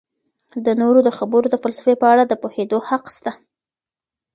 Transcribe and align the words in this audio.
د 0.65 0.67
نورو 0.81 0.99
د 1.07 1.09
خبرو 1.17 1.45
د 1.51 1.55
فلسفې 1.63 1.93
په 2.01 2.05
اړه 2.13 2.23
د 2.27 2.33
پوهیدو 2.41 2.77
حق 2.89 3.05
سته. 3.15 3.31